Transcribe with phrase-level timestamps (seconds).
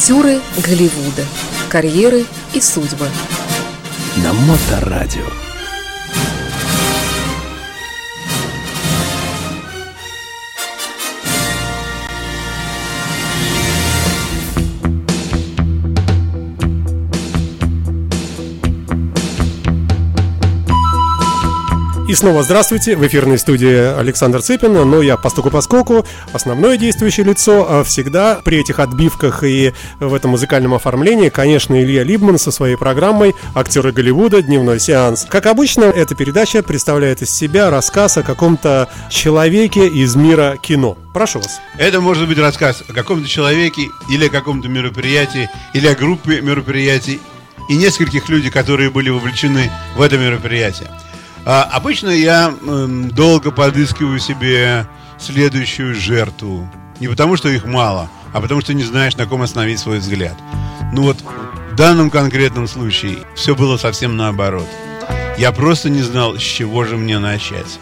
[0.00, 1.26] Актеры Голливуда.
[1.68, 3.06] Карьеры и судьбы.
[4.24, 5.49] На Моторадио.
[22.10, 27.64] И снова здравствуйте, в эфирной студии Александр Цыпин, но я постуку поскоку, основное действующее лицо
[27.70, 32.74] а всегда при этих отбивках и в этом музыкальном оформлении, конечно, Илья Либман со своей
[32.74, 34.42] программой «Актеры Голливуда.
[34.42, 35.24] Дневной сеанс».
[35.30, 40.98] Как обычно, эта передача представляет из себя рассказ о каком-то человеке из мира кино.
[41.14, 41.60] Прошу вас.
[41.78, 47.20] Это может быть рассказ о каком-то человеке или о каком-то мероприятии, или о группе мероприятий
[47.68, 50.90] и нескольких людей, которые были вовлечены в это мероприятие.
[51.44, 54.86] А, обычно я э, долго подыскиваю себе
[55.18, 56.68] следующую жертву.
[56.98, 60.36] Не потому, что их мало, а потому, что не знаешь, на ком остановить свой взгляд.
[60.92, 61.18] Ну вот,
[61.72, 64.68] в данном конкретном случае все было совсем наоборот.
[65.38, 67.78] Я просто не знал, с чего же мне начать.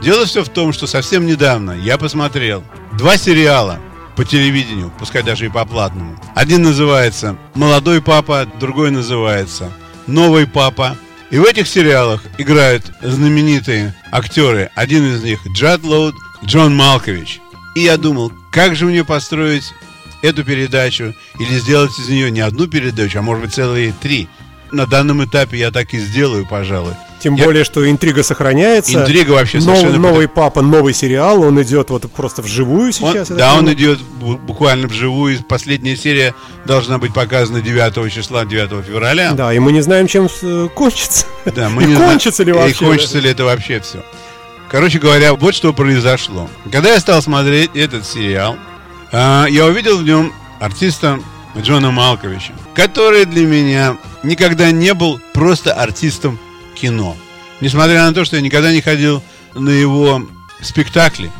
[0.00, 3.78] Дело все в том, что совсем недавно я посмотрел два сериала
[4.16, 6.16] по телевидению, пускай даже и по платному.
[6.34, 9.72] Один называется «Молодой папа», другой называется
[10.06, 10.96] «Новый папа»,
[11.34, 14.70] и в этих сериалах играют знаменитые актеры.
[14.76, 17.40] Один из них Джад Лоуд, Джон Малкович.
[17.74, 19.64] И я думал, как же мне построить
[20.22, 24.28] эту передачу или сделать из нее не одну передачу, а может быть целые три.
[24.70, 26.94] На данном этапе я так и сделаю, пожалуй.
[27.24, 28.92] Тем Я- более, что интрига сохраняется.
[29.00, 33.28] Интрига вообще Нов- совершенно Новый папа, новый сериал, он идет вот просто вживую Он- сейчас.
[33.28, 33.76] так да, он понимаю.
[33.76, 35.42] идет бу- буквально вживую.
[35.42, 36.34] Последняя серия
[36.66, 39.32] должна быть показана 9 числа, 9 февраля.
[39.32, 41.24] Да, и мы не знаем, чем э, кончится.
[41.46, 42.72] Да, мы И не кончится ли вообще?
[42.72, 44.04] И кончится ли это вообще все.
[44.70, 46.50] Короче говоря, вот что произошло.
[46.70, 48.56] Когда я стал смотреть этот сериал,
[49.12, 50.30] а, я увидел в нем
[50.60, 51.20] артиста
[51.56, 56.38] Джона Малковича, который для меня никогда не был просто артистом
[56.84, 57.16] кино.
[57.62, 59.22] Несмотря на то, что я никогда не ходил
[59.54, 60.22] на его
[60.60, 61.30] спектакли.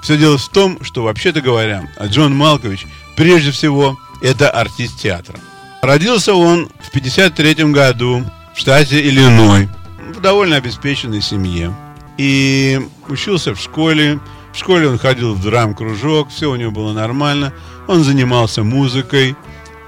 [0.00, 2.86] Все дело в том, что, вообще-то говоря, Джон Малкович,
[3.16, 5.40] прежде всего, это артист театра.
[5.82, 9.68] Родился он в 53 году в штате Иллиной,
[10.14, 11.74] в довольно обеспеченной семье.
[12.16, 14.20] И учился в школе.
[14.52, 17.52] В школе он ходил в драм-кружок, все у него было нормально.
[17.88, 19.34] Он занимался музыкой.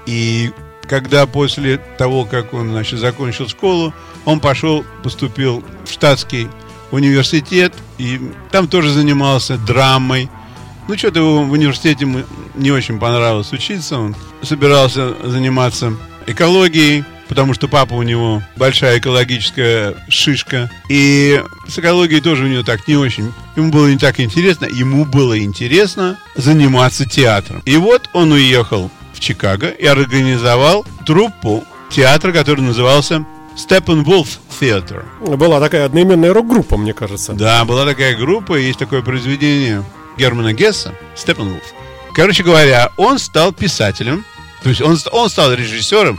[0.05, 0.51] И
[0.89, 3.93] когда после того, как он значит, закончил школу,
[4.25, 6.49] он пошел, поступил в штатский
[6.91, 8.19] университет, и
[8.51, 10.29] там тоже занимался драмой.
[10.87, 12.23] Ну, что-то в университете ему
[12.55, 13.99] не очень понравилось учиться.
[13.99, 15.93] Он собирался заниматься
[16.25, 20.71] экологией, потому что папа у него большая экологическая шишка.
[20.89, 23.31] И с экологией тоже у него так не очень.
[23.55, 24.65] Ему было не так интересно.
[24.65, 27.61] Ему было интересно заниматься театром.
[27.65, 28.89] И вот он уехал
[29.19, 33.25] в Чикаго и организовал труппу театра, который назывался
[33.55, 35.03] Steppenwolf Theater.
[35.35, 37.33] Была такая одноименная рок-группа, мне кажется.
[37.33, 39.83] Да, была такая группа, есть такое произведение
[40.17, 41.63] Германа Гесса «Степенвулф».
[42.15, 44.25] Короче говоря, он стал писателем,
[44.63, 46.17] то есть он, он стал режиссером,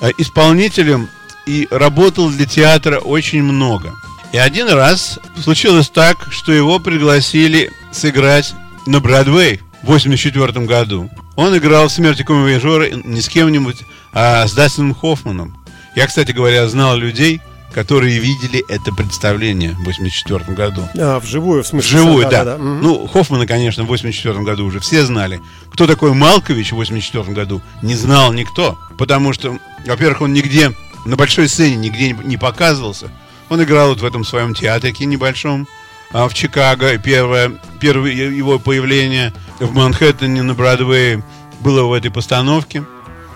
[0.00, 1.08] э, исполнителем
[1.46, 3.94] и работал для театра очень много.
[4.32, 8.54] И один раз случилось так, что его пригласили сыграть
[8.86, 11.10] на Бродвей в 84 году.
[11.40, 13.78] Он играл в «Смерти комивояжера» не с кем-нибудь,
[14.12, 15.56] а с Дастином Хоффманом.
[15.96, 17.40] Я, кстати говоря, знал людей,
[17.72, 20.86] которые видели это представление в 84 году.
[20.98, 21.98] А, вживую, в смысле.
[21.98, 22.58] Вживую, да.
[22.58, 22.82] Мгм.
[22.82, 25.40] Ну, Хоффмана, конечно, в 84 году уже все знали.
[25.72, 28.78] Кто такой Малкович в 84 году, не знал никто.
[28.98, 30.72] Потому что, во-первых, он нигде,
[31.06, 33.10] на большой сцене нигде не- показывался.
[33.48, 35.66] Он играл вот в этом своем театрике небольшом
[36.12, 36.98] а, в Чикаго.
[36.98, 41.22] Первое, первое его появление в Манхэттене на Бродвее
[41.60, 42.84] было в этой постановке.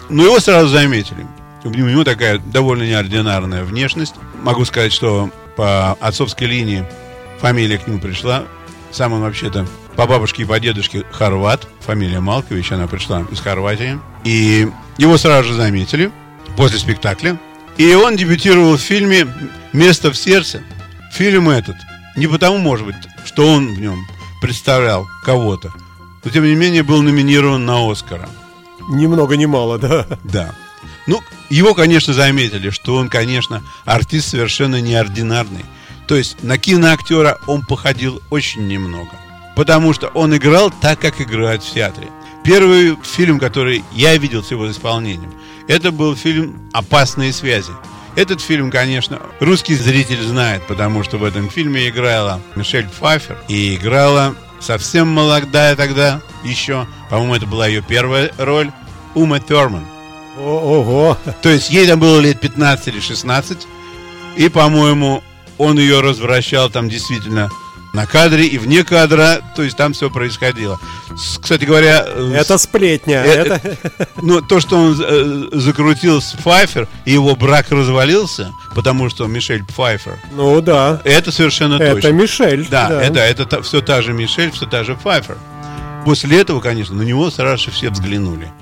[0.09, 1.27] Но его сразу заметили.
[1.65, 4.15] У него такая довольно неординарная внешность.
[4.43, 6.85] Могу сказать, что по отцовской линии
[7.41, 8.45] фамилия к нему пришла.
[8.91, 11.67] Сам он вообще-то по бабушке и по дедушке хорват.
[11.81, 13.99] Фамилия Малкович, она пришла из Хорватии.
[14.25, 16.11] И его сразу же заметили
[16.57, 17.39] после спектакля.
[17.77, 19.27] И он дебютировал в фильме
[19.73, 20.63] «Место в сердце».
[21.13, 21.77] Фильм этот
[22.17, 24.07] не потому, может быть, что он в нем
[24.41, 25.73] представлял кого-то,
[26.25, 28.29] но тем не менее был номинирован на Оскара.
[28.91, 30.07] Ни много ни мало, да.
[30.25, 30.55] Да.
[31.07, 35.65] Ну, его, конечно, заметили, что он, конечно, артист совершенно неординарный.
[36.07, 39.11] То есть на киноактера он походил очень немного.
[39.57, 42.09] Потому что он играл так, как играют в театре.
[42.43, 45.33] Первый фильм, который я видел с его исполнением,
[45.69, 47.73] это был фильм «Опасные связи».
[48.17, 53.75] Этот фильм, конечно, русский зритель знает, потому что в этом фильме играла Мишель Пфайфер и
[53.75, 58.73] играла совсем молодая тогда еще, по-моему, это была ее первая роль,
[59.15, 59.85] Ума Терман.
[60.39, 61.17] Ого.
[61.43, 63.67] То есть ей там было лет 15 или 16.
[64.37, 65.23] И, по-моему,
[65.59, 67.51] он ее развращал там действительно
[67.95, 69.41] на кадре и вне кадра.
[69.57, 70.79] То есть там все происходило.
[71.17, 73.25] С- Кстати говоря, э, Это сплетня.
[73.25, 73.77] Э, Это...
[74.21, 79.65] ну, то, что он э, закрутил с Пфайфер, и его брак развалился, потому что Мишель
[79.65, 81.01] Пфайфер, Ну да.
[81.05, 82.09] это совершенно Это точно.
[82.09, 82.67] Мишель.
[82.69, 85.39] Да, это, это все та же Мишель, все та же Пфайфер.
[86.05, 88.53] После этого, конечно, на него сразу все взглянули.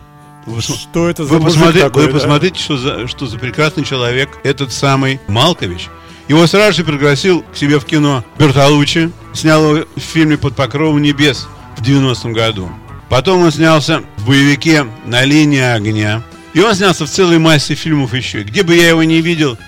[0.46, 2.18] Вы, Что это за вы посмотри- такой, вы да?
[2.18, 5.88] посмотрите, что за, что за прекрасный человек этот самый Малкович.
[6.28, 11.02] Его сразу же пригласил к себе в кино Бертолуччи, снял его в фильме «Под покровом
[11.02, 11.46] небес»
[11.76, 12.70] в 90-м году.
[13.08, 16.22] Потом он снялся в боевике «На линии огня».
[16.54, 18.42] И он снялся в целой массе фильмов еще.
[18.42, 19.58] Где бы я его не видел,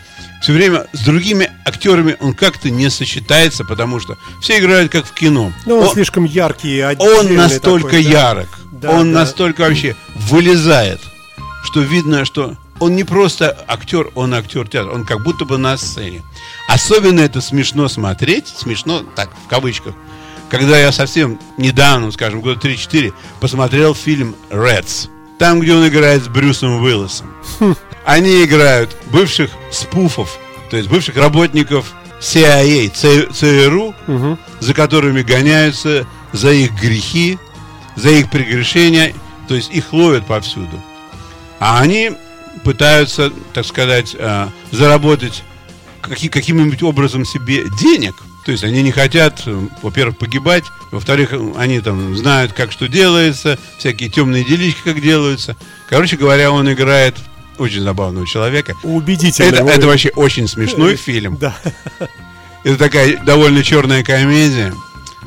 [0.43, 5.13] все время с другими актерами он как-то не сочетается, потому что все играют как в
[5.13, 5.53] кино.
[5.67, 8.11] Ну, он О- слишком яркий, он настолько такой, да.
[8.11, 9.21] ярок, Да, он да.
[9.21, 11.01] настолько вообще вылезает,
[11.65, 15.77] что видно, что он не просто актер, он актер театра, он как будто бы на
[15.79, 16.23] сцене.
[16.69, 19.95] Особенно это смешно смотреть, смешно, так, в кавычках,
[20.49, 25.09] когда я совсем недавно, скажем, года 3-4, посмотрел фильм «Рэдс»,
[25.39, 27.35] там, где он играет с Брюсом Уиллисом.
[28.05, 30.39] Они играют бывших спуфов,
[30.71, 32.91] то есть бывших работников CIA,
[33.33, 33.95] ЦРУ,
[34.61, 37.39] за которыми гоняются за их грехи,
[37.97, 39.15] за их прегрешения,
[39.49, 40.81] то есть их ловят повсюду.
[41.61, 42.13] А они
[42.65, 45.45] пытаются, так сказать, э, заработать
[46.09, 48.15] каким-нибудь образом себе денег.
[48.45, 53.59] То есть они не хотят, э, во-первых, погибать, во-вторых, они там знают, как что делается,
[53.79, 55.57] всякие темные делишки, как делаются.
[55.89, 57.17] Короче говоря, он играет
[57.59, 58.75] очень забавного человека.
[58.83, 59.49] Убедительно.
[59.49, 61.37] Это, это вообще очень смешной фильм.
[61.37, 61.57] Да.
[62.65, 64.75] Это такая довольно черная комедия.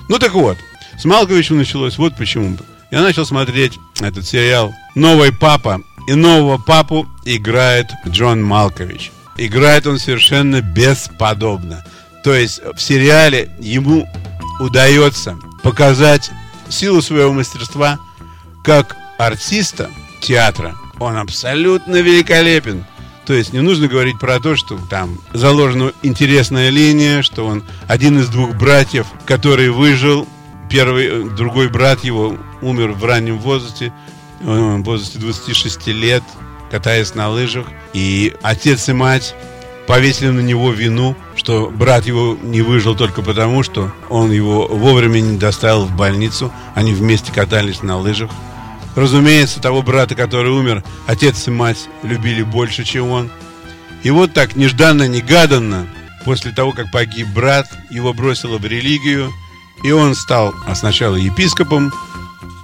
[0.10, 0.58] Ну так вот,
[0.98, 2.58] с Малковичем началось вот почему.
[2.92, 5.82] Я начал смотреть этот сериал «Новый папа».
[6.08, 9.12] И нового папу играет Джон Малкович.
[9.38, 11.86] Играет он совершенно бесподобно.
[12.24, 14.08] То есть в сериале ему
[14.60, 16.32] удается показать
[16.70, 18.00] силу своего мастерства
[18.64, 19.90] как артиста
[20.22, 20.76] театра.
[21.00, 22.86] Он абсолютно великолепен.
[23.26, 28.20] То есть не нужно говорить про то, что там заложена интересная линия, что он один
[28.20, 30.28] из двух братьев, который выжил.
[30.70, 33.94] Первый, э, другой брат его умер в раннем возрасте,
[34.40, 36.24] э, в возрасте 26 лет,
[36.70, 37.68] катаясь на лыжах.
[37.94, 39.36] И отец и мать
[39.88, 45.22] повесили на него вину, что брат его не выжил только потому, что он его вовремя
[45.22, 46.52] не доставил в больницу.
[46.76, 48.30] Они вместе катались на лыжах.
[48.96, 53.30] Разумеется, того брата, который умер, отец и мать любили больше, чем он.
[54.04, 55.88] И вот так нежданно-негаданно,
[56.26, 59.32] после того, как погиб брат, его бросило в религию,
[59.84, 61.94] и он стал а сначала епископом,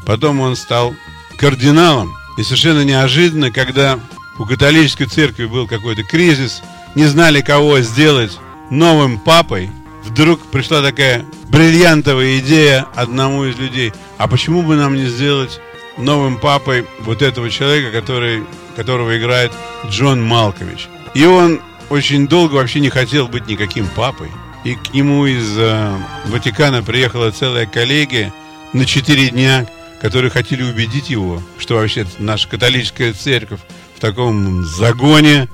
[0.06, 0.94] потом он стал
[1.38, 2.14] кардиналом.
[2.38, 4.00] И совершенно неожиданно, когда
[4.40, 6.62] у католической церкви был какой-то кризис,
[6.96, 8.38] не знали, кого сделать
[8.70, 9.70] новым папой,
[10.04, 13.94] вдруг пришла такая бриллиантовая идея одному из людей.
[14.18, 15.60] А почему бы нам не сделать
[15.98, 18.44] новым папой вот этого человека, который,
[18.76, 19.52] которого играет
[19.88, 20.88] Джон Малкович?
[21.14, 24.32] И он очень долго вообще не хотел быть никаким папой.
[24.64, 25.96] И к нему из э,
[26.26, 28.34] Ватикана приехала целая коллегия
[28.72, 29.68] на четыре дня,
[30.04, 33.62] которые хотели убедить его, что вообще наша католическая церковь
[33.96, 35.48] в таком загоне,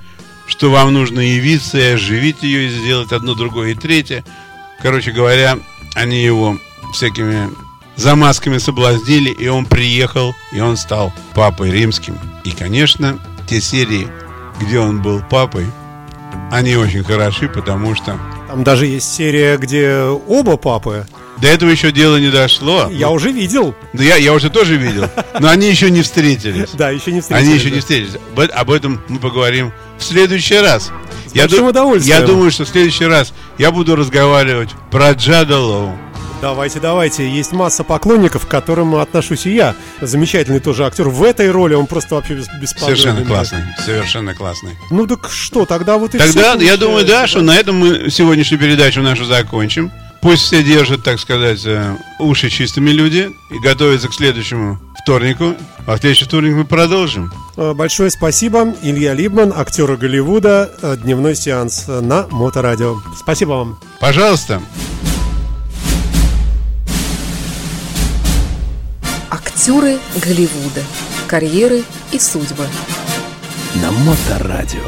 [0.48, 4.24] что вам нужно явиться и оживить ее, и сделать одно, другое и третье.
[4.82, 5.60] Короче говоря,
[5.94, 6.58] они его
[6.96, 7.52] всякими
[7.96, 12.18] замазками соблазнили, и он приехал, и он стал папой римским.
[12.44, 14.08] И, конечно, те серии,
[14.60, 15.68] где он был папой,
[16.52, 21.06] они очень хороши, потому что Там даже есть серия, где оба папы.
[21.42, 22.90] До этого еще дело не дошло.
[22.92, 23.76] Я Ну, уже видел.
[23.94, 26.70] да я, я уже тоже видел, но они еще не встретились.
[26.74, 27.48] Да, еще не встретились.
[27.48, 27.76] Они еще да.
[27.76, 28.14] не встретились.
[28.54, 30.92] Об- этом мы поговорим в следующий раз.
[31.34, 32.20] Я, большим удовольствием.
[32.20, 35.98] я думаю, что в следующий раз я буду разговаривать про Джада Лоу.
[36.42, 37.30] Давайте, давайте.
[37.30, 39.76] Есть масса поклонников, к которым отношусь и я.
[40.00, 41.10] Замечательный тоже актер.
[41.10, 42.96] В этой роли он просто вообще бес- бесподобный.
[42.98, 43.60] Совершенно классный.
[43.86, 44.78] Совершенно классный.
[44.90, 48.10] Ну так что, тогда вот и Тогда я думаю, да, получается, что на этом мы
[48.10, 49.92] сегодняшнюю передачу нашу закончим.
[50.22, 55.56] Пусть все держат, так сказать, э, уши чистыми люди и готовятся к следующему вторнику.
[55.88, 57.32] А в следующий вторник мы продолжим.
[57.56, 58.74] Э, Большое спасибо.
[58.82, 60.70] Илья Либман, актер Голливуда.
[60.82, 62.98] э, Дневной сеанс на Моторадио.
[63.18, 63.80] Спасибо вам.
[64.02, 64.62] Пожалуйста.
[69.30, 70.84] Актеры Голливуда.
[71.28, 72.66] Карьеры и судьбы.
[73.76, 74.82] На Моторадио.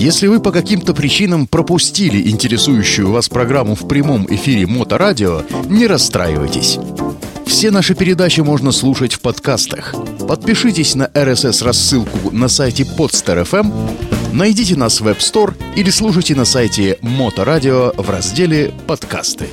[0.00, 6.78] Если вы по каким-то причинам пропустили интересующую вас программу в прямом эфире Моторадио, не расстраивайтесь.
[7.44, 9.94] Все наши передачи можно слушать в подкастах.
[10.26, 16.96] Подпишитесь на RSS-рассылку на сайте Podster.fm, найдите нас в App Store или слушайте на сайте
[17.02, 19.48] Моторадио в разделе «Подкасты».